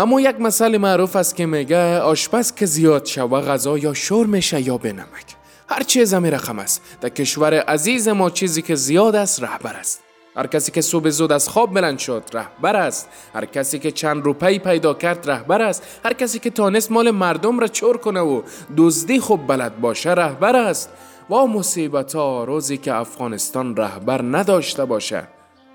[0.00, 4.60] اما یک مسئله معروف است که میگه آشپز که زیاد شوه غذا یا شور میشه
[4.60, 5.36] یا به نمک.
[5.68, 6.82] هر چیز می رقم است.
[7.00, 10.02] در کشور عزیز ما چیزی که زیاد است رهبر است.
[10.36, 13.08] هر کسی که صبح زود از خواب بلند شد رهبر است.
[13.34, 15.82] هر کسی که چند روپی پیدا کرد رهبر است.
[16.04, 18.42] هر کسی که تانست مال مردم را چور کنه و
[18.76, 20.90] دزدی خوب بلد باشه رهبر است.
[21.30, 25.28] و مصیبت ها روزی که افغانستان رهبر نداشته باشه.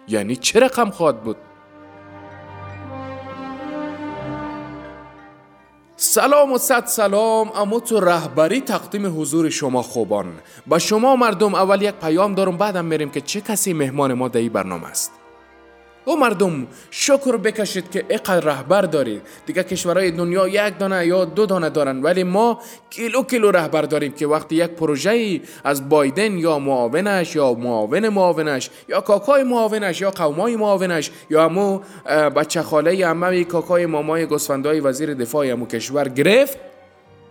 [0.08, 1.38] یعنی چه رقم خواهد بود؟
[6.16, 10.34] سلام و صد سلام اما تو رهبری تقدیم حضور شما خوبان.
[10.68, 14.50] با شما مردم اول یک پیام دارم بعدم میریم که چه کسی مهمان ما در
[14.50, 15.12] برنامه است.
[16.06, 21.46] او مردم شکر بکشید که اقدر رهبر دارید دیگه کشورهای دنیا یک دانه یا دو
[21.46, 22.60] دانه دارن ولی ما
[22.90, 28.70] کیلو کیلو رهبر داریم که وقتی یک پروژه از بایدن یا معاونش یا معاون معاونش
[28.90, 31.80] یا کاکای معاونش یا قومای معاونش یا امو
[32.36, 36.58] بچه خاله امه کاکای مامای گسفندای وزیر دفاع امو کشور گرفت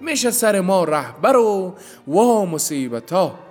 [0.01, 1.75] میشه سر ما رهبر و
[2.07, 3.44] وا مصیبت ها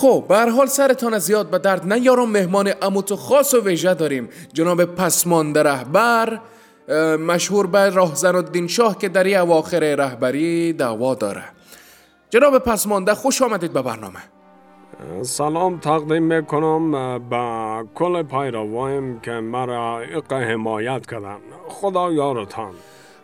[0.00, 4.28] خب به حال سرتان زیاد به درد نیارم مهمان اموت خاص و ویژه داریم.
[4.52, 6.40] جناب پسمانده رهبر
[7.26, 11.42] مشهور به راهزن الدین شاه که در اواخر رهبری دعوا داره.
[12.30, 14.20] جناب پسمانده خوش آمدید به برنامه.
[15.22, 16.92] سلام تقدیم می‌کنم
[17.28, 21.38] به کل پیروایم که مرا حمایت کردن.
[21.68, 22.72] خدا یارتان.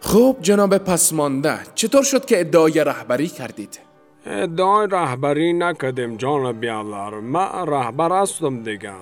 [0.00, 3.94] خب جناب پسمانده چطور شد که ادعای رهبری کردید؟
[4.27, 8.92] ادعای رهبری نکردیم جان بیالر ما رهبر هستم دیگه.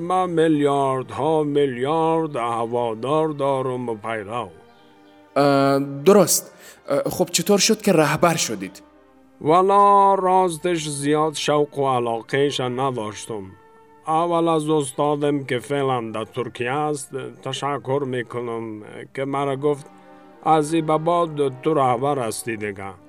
[0.00, 4.48] ما میلیارد ها میلیارد هوادار دارم و پیرو.
[6.04, 6.52] درست.
[7.10, 8.82] خب چطور شد که رهبر شدید؟
[9.40, 13.42] والا راستش زیاد شوق و علاقهش نداشتم.
[14.06, 17.10] اول از استادم که فعلا در ترکیه است
[17.42, 18.82] تشکر می‌کنم
[19.14, 19.86] که مرا گفت
[20.44, 23.05] از این بعد تو رهبر هستی دیگه.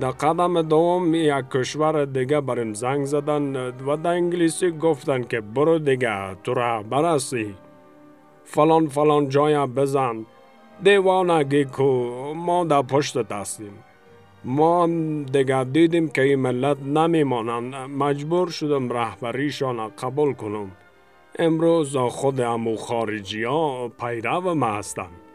[0.00, 5.78] در قدم دوم یک کشور دیگه بریم زنگ زدن و در انگلیسی گفتن که برو
[5.78, 7.54] دیگه تو رهبر هستی
[8.44, 10.26] فلان فلان جای بزن
[10.82, 11.84] دیوانگی کو
[12.34, 13.72] ما در پشت هستیم
[14.44, 14.86] ما
[15.32, 20.70] دیگه دیدیم که این ملت نمیمانند مجبور شدم رهبریشان قبول کنم
[21.38, 25.27] امروز خود امو خارجی ها پیرو ما هستند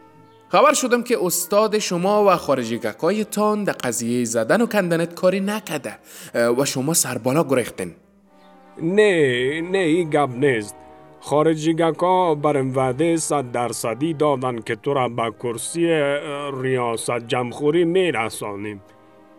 [0.54, 2.78] خبر شدم که استاد شما و خارجی
[3.24, 5.98] تان در قضیه زدن و کندنت کاری نکده
[6.34, 7.94] و شما سربالا گریختن
[8.82, 10.76] نه نه این گب نیست.
[11.20, 15.86] خارجی گکا برم وعده صد درصدی دادن که تو را به کرسی
[16.62, 18.82] ریاست جمهوری میرسانیم.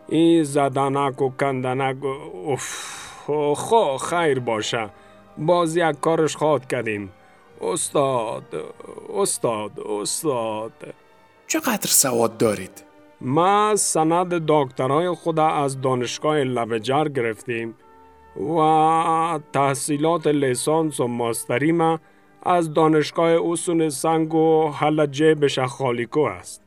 [0.10, 1.98] این زدنک و کندنک
[2.34, 4.90] اوف خو خیر باشه.
[5.38, 7.12] باز یک کارش خواد کردیم.
[7.62, 8.44] استاد
[9.18, 10.72] استاد استاد.
[11.48, 12.84] چقدر سواد دارید؟
[13.22, 17.76] ما سند دکترای خود از دانشگاه لبجر گرفتیم
[18.40, 22.00] و تحصیلات لیسانس و ماستری ما
[22.44, 26.62] از دانشگاه اصون سنگ و حلجه بشخالیکو است.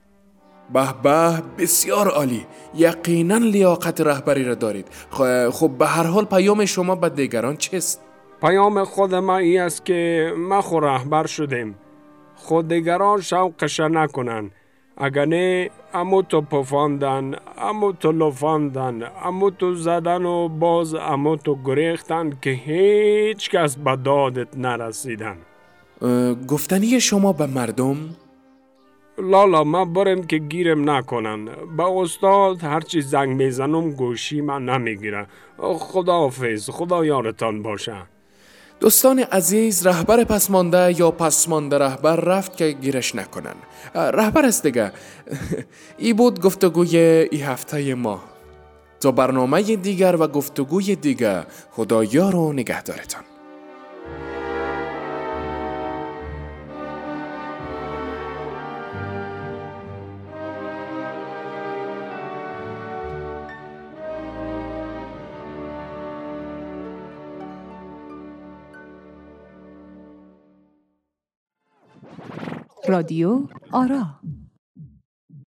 [0.72, 4.88] به به بسیار عالی یقینا لیاقت رهبری را دارید
[5.50, 8.00] خب به هر حال پیام شما به دیگران چیست؟
[8.40, 11.78] پیام خود ما ای است که ما خو رهبر شدیم
[12.36, 14.50] خود دیگران شوقش نکنن
[15.00, 21.58] اگر نه امو تو پفاندن امو تو لفاندن امو تو زدن و باز امو تو
[21.64, 25.36] گریختن که هیچ کس به دادت نرسیدن.
[26.48, 27.96] گفتنی شما به مردم؟
[29.18, 31.48] لالا ما برم که گیرم نکنن.
[31.76, 35.26] با استاد هرچی زنگ می‌زنم گوشی من نمی‌گیره.
[35.78, 37.96] خدا حافظ خدا یارتان باشه.
[38.80, 43.54] دوستان عزیز رهبر پسمانده یا پسمانده رهبر رفت که گیرش نکنن.
[43.94, 44.92] رهبر است دیگه.
[45.98, 46.96] ای بود گفتگوی
[47.30, 48.20] ای هفته ما.
[49.00, 53.22] تا برنامه دیگر و گفتگوی دیگر خدایا رو نگهدارتان.
[72.88, 74.20] رادیو آرا.